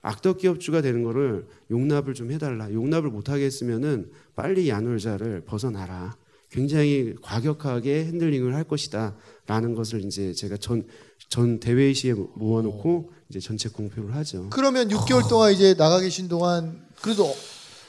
악덕 0.01 0.37
기업주가 0.37 0.81
되는 0.81 1.03
거를 1.03 1.47
용납을 1.69 2.13
좀 2.13 2.31
해달라. 2.31 2.71
용납을 2.71 3.09
못하게 3.09 3.43
했으면은 3.45 4.09
빨리 4.35 4.69
야놀자를 4.69 5.41
벗어나라. 5.41 6.15
굉장히 6.49 7.13
과격하게 7.21 8.05
핸들링을 8.05 8.55
할 8.55 8.63
것이다. 8.63 9.15
라는 9.45 9.75
것을 9.75 10.03
이제 10.05 10.33
제가 10.33 10.57
전, 10.57 10.87
전 11.27 11.59
대회 11.59 11.93
시에 11.93 12.13
모아놓고 12.13 13.11
이제 13.29 13.39
전체 13.39 13.67
공표를 13.69 14.15
하죠. 14.15 14.47
그러면 14.49 14.87
6개월 14.89 15.27
동안 15.29 15.51
이제 15.53 15.75
나가 15.75 15.99
계신 15.99 16.27
동안 16.29 16.87
그래도 17.01 17.25
어- 17.25 17.35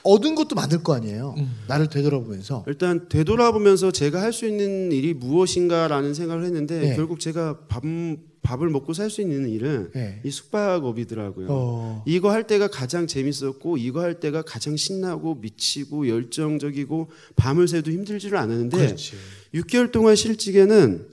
얻은 0.02 0.34
것도 0.34 0.54
많을 0.54 0.82
거 0.82 0.94
아니에요. 0.94 1.34
음. 1.38 1.52
나를 1.68 1.88
되돌아보면서. 1.88 2.64
일단 2.66 3.08
되돌아보면서 3.08 3.90
제가 3.90 4.20
할 4.22 4.32
수 4.32 4.46
있는 4.46 4.92
일이 4.92 5.12
무엇인가라는 5.12 6.14
생각을 6.14 6.44
했는데 6.44 6.78
네. 6.80 6.96
결국 6.96 7.20
제가 7.20 7.58
밥, 7.68 7.82
밥을 8.42 8.68
먹고 8.70 8.94
살 8.94 9.10
수 9.10 9.20
있는 9.20 9.48
일은 9.48 9.90
네. 9.92 10.20
이 10.24 10.30
숙박업이더라고요. 10.30 11.46
어. 11.50 12.02
이거 12.06 12.30
할 12.30 12.46
때가 12.46 12.68
가장 12.68 13.06
재밌었고 13.06 13.76
이거 13.76 14.00
할 14.00 14.20
때가 14.20 14.42
가장 14.42 14.76
신나고 14.76 15.34
미치고 15.36 16.08
열정적이고 16.08 17.08
밤을 17.36 17.68
새도 17.68 17.90
힘들지를 17.90 18.38
않았는데 18.38 18.76
그렇지. 18.76 19.12
6개월 19.54 19.92
동안 19.92 20.16
실직에는 20.16 21.06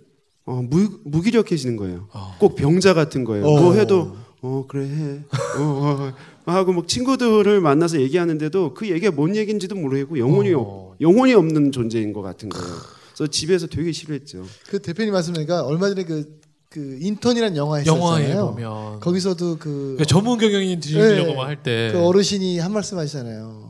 어, 0.46 0.62
무, 0.62 1.00
무기력해지는 1.04 1.76
거예요. 1.76 2.08
어. 2.14 2.36
꼭 2.40 2.56
병자 2.56 2.94
같은 2.94 3.26
거예요. 3.26 3.46
어. 3.46 3.60
뭐 3.62 3.74
해도 3.74 4.16
어 4.42 4.66
그래 4.68 4.86
해. 4.86 5.20
어, 5.60 5.62
어, 5.64 6.14
어. 6.46 6.52
하고 6.54 6.72
막 6.72 6.88
친구들을 6.88 7.60
만나서 7.60 8.00
얘기하는데도 8.02 8.74
그 8.74 8.90
얘기가 8.90 9.12
뭔 9.12 9.36
얘기인지도 9.36 9.76
모르겠고 9.76 10.20
영혼이 10.20 10.54
어. 10.54 10.60
없, 10.60 11.02
영혼이 11.02 11.34
없는 11.34 11.72
존재인 11.72 12.14
것 12.14 12.22
같은 12.22 12.50
거예요. 12.50 12.68
그래서 13.14 13.32
집에서 13.32 13.68
되게 13.68 13.92
싫어했죠. 13.92 14.46
그 14.68 14.80
대표님 14.80 15.12
말씀하니까 15.12 15.66
얼마 15.66 15.90
전에 15.90 16.04
그, 16.04 16.40
그 16.70 16.98
인턴이라는 17.02 17.58
영화 17.58 17.78
했었잖아요. 17.78 18.52
보면 18.52 19.00
거기서도 19.00 19.58
그, 19.58 19.96
그러니까 19.98 20.06
전문 20.06 20.38
경영인 20.38 20.80
드시려고만 20.80 21.48
할 21.48 21.64
때. 21.64 21.90
그 21.92 22.00
어르신이 22.00 22.60
한 22.60 22.72
말씀 22.72 22.98
하시잖아요. 23.00 23.67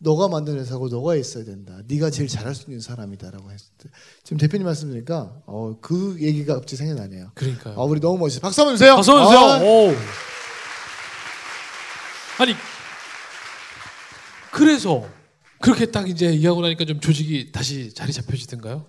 너가 0.00 0.28
만든 0.28 0.58
회사고 0.58 0.88
너가 0.88 1.16
있어야 1.16 1.44
된다. 1.44 1.78
네가 1.88 2.10
제일 2.10 2.28
잘할 2.28 2.54
수 2.54 2.64
있는 2.70 2.80
사람이다라고 2.80 3.50
했을 3.50 3.66
때 3.78 3.88
지금 4.22 4.38
대표님 4.38 4.64
말씀 4.64 4.88
드리니까 4.88 5.32
어, 5.46 5.76
그 5.80 6.16
얘기가 6.20 6.54
갑자기 6.54 6.76
생각나네요. 6.76 7.32
그러니까요. 7.34 7.74
아, 7.80 7.84
우리 7.84 7.98
너무 8.00 8.18
멋있어요. 8.18 8.40
박수 8.40 8.60
한번 8.60 8.76
주세요. 8.76 8.94
박수 8.94 9.10
한번 9.12 9.26
아, 9.36 9.58
주세요. 9.58 9.70
오. 9.70 9.94
아니 12.40 12.54
그래서 14.52 15.04
그렇게 15.60 15.86
딱 15.86 16.08
이제 16.08 16.26
얘기하고 16.30 16.60
나니까 16.62 16.84
좀 16.84 17.00
조직이 17.00 17.50
다시 17.50 17.92
자리 17.92 18.12
잡혀지던가요? 18.12 18.86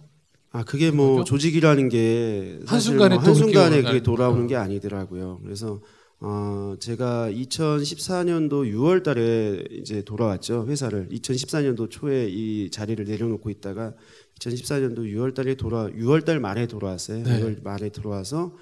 아 0.52 0.64
그게 0.64 0.92
뭐? 0.92 1.24
조직이라는 1.24 1.90
게 1.90 2.60
한순간에 2.66 3.16
뭐또 3.16 3.30
한순간에 3.30 3.82
그게 3.82 4.02
돌아오는 4.02 4.42
거. 4.44 4.48
게 4.48 4.56
아니더라고요. 4.56 5.40
그래서 5.44 5.80
어 6.22 6.76
제가 6.80 7.30
2014년도 7.32 8.70
6월 8.74 9.04
달에 9.04 9.64
이제 9.72 10.02
돌아왔죠 10.04 10.66
회사를 10.68 11.08
2014년도 11.10 11.90
초에 11.90 12.28
이 12.28 12.70
자리를 12.70 13.06
내려놓고 13.06 13.50
있다가 13.50 13.94
2014년도 14.40 15.00
6월 15.14 15.34
달에 15.34 15.56
돌아 15.56 15.88
6월 15.88 16.26
달 16.26 16.40
말에 16.40 16.68
돌아왔어요. 16.68 17.24
네. 17.24 17.40
6월 17.42 17.64
말에 17.64 17.90
들어와서 17.90 18.54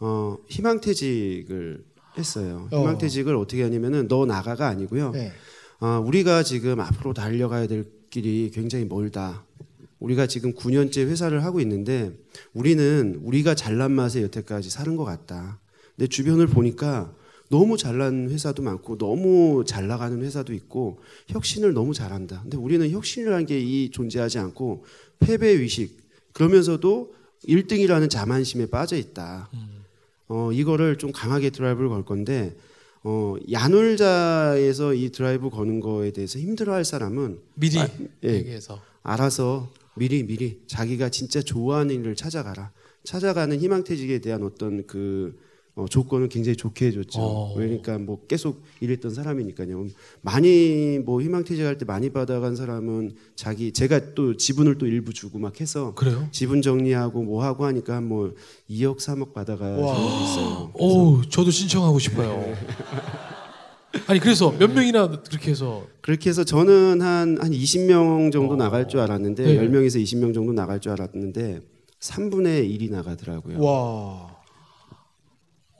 어 0.00 0.38
희망퇴직을 0.48 1.84
했어요. 2.16 2.68
어. 2.72 2.80
희망퇴직을 2.80 3.36
어떻게 3.36 3.62
하냐면은 3.62 4.08
너 4.08 4.24
나가가 4.24 4.68
아니고요. 4.68 5.10
네. 5.10 5.32
아, 5.80 5.98
우리가 5.98 6.42
지금 6.42 6.80
앞으로 6.80 7.12
달려가야 7.12 7.66
될 7.66 7.84
길이 8.08 8.50
굉장히 8.52 8.86
멀다. 8.86 9.44
우리가 9.98 10.26
지금 10.26 10.54
9년째 10.54 11.06
회사를 11.06 11.44
하고 11.44 11.60
있는데 11.60 12.12
우리는 12.54 13.18
우리가 13.22 13.54
잘난 13.54 13.92
맛에 13.92 14.22
여태까지 14.22 14.70
사는 14.70 14.96
것 14.96 15.04
같다. 15.04 15.60
내 15.96 16.06
주변을 16.06 16.46
보니까 16.46 17.12
너무 17.48 17.76
잘난 17.76 18.28
회사도 18.30 18.62
많고 18.62 18.98
너무 18.98 19.64
잘 19.66 19.86
나가는 19.86 20.20
회사도 20.22 20.52
있고 20.54 21.00
혁신을 21.28 21.72
너무 21.74 21.94
잘한다. 21.94 22.42
근데 22.42 22.56
우리는 22.56 22.88
혁신이라는 22.90 23.46
게 23.46 23.58
이 23.60 23.90
존재하지 23.90 24.38
않고 24.38 24.84
패배 25.18 25.48
의식 25.48 25.96
그러면서도 26.32 27.14
1등이라는 27.48 28.10
자만심에 28.10 28.66
빠져 28.66 28.96
있다. 28.96 29.48
어, 30.28 30.50
이거를 30.52 30.98
좀 30.98 31.12
강하게 31.12 31.50
드라이브를 31.50 31.88
걸 31.88 32.04
건데 32.04 32.56
어, 33.04 33.36
야놀자에서 33.52 34.94
이 34.94 35.10
드라이브 35.10 35.48
거는 35.50 35.78
거에 35.80 36.10
대해서 36.10 36.38
힘들어할 36.40 36.84
사람은 36.84 37.38
미리 37.54 37.78
아, 37.78 37.88
예. 38.24 38.28
얘기해서 38.34 38.80
알아서 39.04 39.72
미리 39.94 40.24
미리 40.24 40.60
자기가 40.66 41.08
진짜 41.10 41.40
좋아하는 41.40 41.94
일을 41.94 42.16
찾아가라. 42.16 42.72
찾아가는 43.04 43.56
희망퇴직에 43.58 44.18
대한 44.18 44.42
어떤 44.42 44.84
그 44.88 45.38
어, 45.76 45.86
조건을 45.86 46.30
굉장히 46.30 46.56
좋게 46.56 46.86
해줬죠. 46.86 47.20
어. 47.20 47.54
그러니까 47.54 47.98
뭐 47.98 48.18
계속 48.26 48.62
일했던 48.80 49.12
사람이니까요. 49.12 49.86
많이 50.22 50.98
뭐 51.04 51.20
희망퇴직할 51.20 51.76
때 51.76 51.84
많이 51.84 52.08
받아간 52.08 52.56
사람은 52.56 53.14
자기 53.36 53.72
제가 53.72 54.14
또 54.14 54.38
지분을 54.38 54.78
또 54.78 54.86
일부 54.86 55.12
주고 55.12 55.38
막 55.38 55.60
해서 55.60 55.94
그래요? 55.94 56.28
지분 56.32 56.62
정리하고 56.62 57.22
뭐 57.22 57.44
하고 57.44 57.66
하니까 57.66 58.00
뭐 58.00 58.32
2억 58.70 58.96
3억 58.96 59.34
받아간 59.34 59.78
와. 59.78 59.94
사람도 59.94 60.24
있어요. 60.24 60.70
오, 60.72 61.22
저도 61.28 61.50
신청하고 61.50 61.98
싶어요. 61.98 62.56
아니 64.08 64.18
그래서 64.18 64.52
몇 64.58 64.72
명이나 64.72 65.08
그렇게 65.08 65.50
해서 65.50 65.86
그렇게 66.00 66.30
해서 66.30 66.42
저는 66.42 67.02
한, 67.02 67.36
한 67.38 67.50
20명 67.50 68.32
정도 68.32 68.54
어. 68.54 68.56
나갈 68.56 68.88
줄 68.88 69.00
알았는데, 69.00 69.44
네. 69.44 69.58
10명에서 69.58 70.02
20명 70.02 70.32
정도 70.32 70.52
나갈 70.52 70.80
줄 70.80 70.92
알았는데, 70.92 71.60
3분의 72.00 72.70
1이 72.78 72.90
나가더라고요. 72.90 73.62
와. 73.62 74.35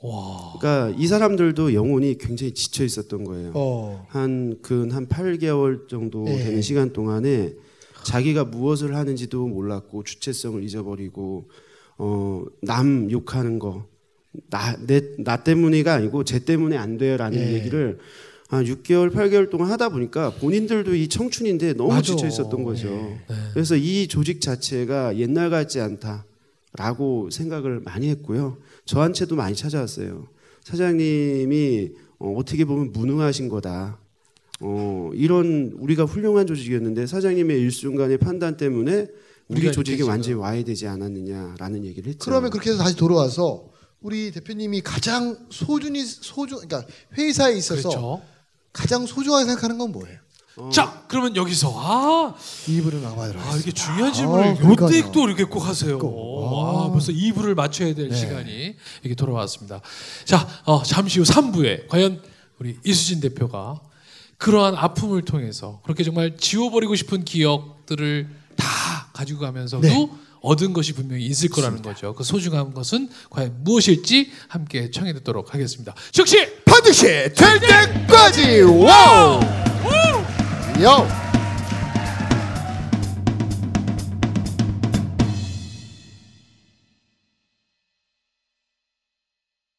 와 0.07 0.53
그러니까 0.59 0.95
이 0.97 1.07
사람들도 1.07 1.73
영혼이 1.73 2.17
굉장히 2.17 2.53
지쳐 2.53 2.83
있었던 2.83 3.23
거예요. 3.23 3.51
어. 3.53 4.05
한, 4.09 4.57
근한 4.61 5.07
8개월 5.07 5.87
정도 5.89 6.23
네. 6.23 6.37
되는 6.37 6.61
시간 6.61 6.93
동안에 6.93 7.53
자기가 8.03 8.45
무엇을 8.45 8.95
하는지도 8.95 9.47
몰랐고, 9.47 10.03
주체성을 10.03 10.63
잊어버리고, 10.63 11.49
어, 11.97 12.45
남 12.61 13.11
욕하는 13.11 13.59
거, 13.59 13.85
나, 14.49 14.77
내, 14.85 15.01
나 15.17 15.43
때문이가 15.43 15.93
아니고, 15.95 16.23
쟤 16.23 16.39
때문에 16.39 16.77
안 16.77 16.97
돼요라는 16.97 17.37
네. 17.37 17.53
얘기를 17.53 17.97
한 18.47 18.63
6개월, 18.63 19.13
8개월 19.13 19.49
동안 19.49 19.71
하다 19.71 19.89
보니까 19.89 20.31
본인들도 20.35 20.95
이 20.95 21.09
청춘인데 21.09 21.73
너무 21.73 21.89
맞아. 21.89 22.01
지쳐 22.01 22.27
있었던 22.27 22.63
거죠. 22.63 22.87
네. 22.87 23.19
네. 23.27 23.35
그래서 23.53 23.75
이 23.75 24.07
조직 24.07 24.39
자체가 24.39 25.17
옛날 25.17 25.49
같지 25.49 25.81
않다 25.81 26.25
라고 26.73 27.29
생각을 27.29 27.79
많이 27.79 28.09
했고요. 28.09 28.57
저한테도 28.85 29.35
많이 29.35 29.55
찾아왔어요. 29.55 30.27
사장님이 30.63 31.91
어, 32.19 32.33
어떻게 32.37 32.65
보면 32.65 32.91
무능하신 32.91 33.49
거다. 33.49 33.99
어, 34.59 35.11
이런 35.13 35.73
우리가 35.77 36.05
훌륭한 36.05 36.47
조직이었는데 36.47 37.07
사장님의 37.07 37.59
일순간의 37.61 38.17
판단 38.17 38.57
때문에 38.57 39.07
우리 39.47 39.71
조직이 39.71 40.03
완전히 40.03 40.35
와야 40.35 40.61
되지 40.63 40.87
않았느냐라는 40.87 41.85
얘기를 41.85 42.09
했죠. 42.09 42.25
그러면 42.25 42.49
그렇게 42.49 42.71
해서 42.71 42.83
다시 42.83 42.97
돌아와서 42.97 43.69
우리 44.01 44.31
대표님이 44.31 44.81
가장 44.81 45.37
소중히 45.49 46.03
소중 46.03 46.59
그러니까 46.59 46.85
회사에 47.17 47.55
있어서 47.55 47.89
그렇죠. 47.89 48.21
가장 48.73 49.05
소중하게 49.05 49.45
생각하는 49.45 49.77
건 49.77 49.91
뭐예요? 49.91 50.19
자, 50.71 51.03
그러면 51.07 51.35
여기서 51.35 51.71
아, 51.75 52.33
이부를 52.67 52.99
마감하도록 52.99 53.41
아 53.45 53.55
이게. 53.57 53.71
중요한 53.71 54.11
질문을 54.11 54.43
아. 54.43 54.69
요때 54.69 55.11
또 55.11 55.27
이렇게 55.27 55.43
꼭 55.43 55.59
하세요. 55.67 55.99
꼭. 55.99 56.65
아, 56.65 56.85
아. 56.87 56.91
벌써 56.91 57.11
2부를 57.11 57.53
맞춰야 57.55 57.93
될 57.93 58.09
네. 58.09 58.15
시간이 58.15 58.75
이렇게 59.03 59.15
돌아왔습니다. 59.15 59.81
자, 60.25 60.47
어, 60.65 60.83
잠시 60.83 61.19
후 61.19 61.25
3부에 61.25 61.87
과연 61.87 62.21
우리 62.59 62.77
이수진 62.83 63.19
대표가 63.19 63.79
그러한 64.37 64.75
아픔을 64.75 65.23
통해서 65.23 65.79
그렇게 65.83 66.03
정말 66.03 66.37
지워버리고 66.37 66.95
싶은 66.95 67.23
기억들을 67.23 68.27
다 68.55 68.65
가지고 69.13 69.41
가면서도 69.41 69.87
네. 69.87 70.09
얻은 70.41 70.73
것이 70.73 70.93
분명히 70.93 71.25
있을 71.25 71.49
거라는 71.49 71.81
거죠. 71.81 72.13
그 72.13 72.23
소중한 72.23 72.73
것은 72.73 73.09
과연 73.29 73.63
무엇일지 73.63 74.31
함께 74.47 74.91
청해 74.91 75.13
듣도록 75.13 75.53
하겠습니다. 75.53 75.93
즉시 76.11 76.37
반드시 76.63 77.05
될 77.05 77.59
때까지 77.59 78.61
wow! 78.61 79.39
Yo. 80.77 81.26